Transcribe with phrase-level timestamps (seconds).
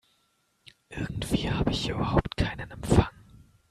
[0.89, 3.09] Irgendwie habe ich hier überhaupt keinen Empfang.